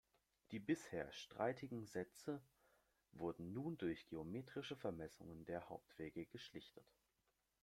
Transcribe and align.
Die 0.49 0.57
bisher 0.57 1.11
streitigen 1.11 1.85
Sätze 1.85 2.41
wurden 3.11 3.53
nun 3.53 3.77
durch 3.77 4.07
geometrische 4.07 4.75
Vermessung 4.75 5.45
der 5.45 5.69
Hauptwege 5.69 6.25
geschlichtet. 6.25 6.87